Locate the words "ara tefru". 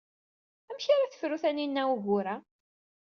0.93-1.37